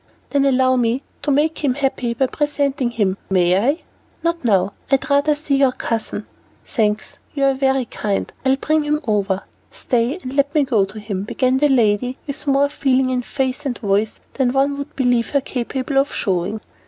[0.31, 3.83] "Then allow me to make him happy by presenting him, may I?"
[4.23, 4.73] "Not now.
[4.89, 6.25] I'd rather see your cousin."
[6.65, 8.33] "Thanks, you are very kind.
[8.43, 12.67] I'll bring him over." "Stay, let me go to him," began the lady, with more
[12.69, 16.61] feeling in face and voice than one would believe her capable of showing.